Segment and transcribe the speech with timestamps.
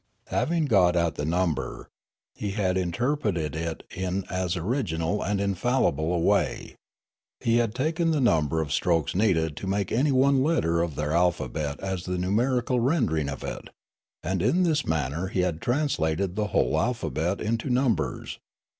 [0.29, 1.87] "Having got at the number,
[2.33, 6.75] he had interpreted it in as original and infallible a way.
[7.39, 11.11] He had taken the number of strokes needed to make any one letter of their
[11.11, 13.69] alphabet as the numerical rendering of it,
[14.23, 18.39] and in this manner he had translated the whole alphabet into numbers.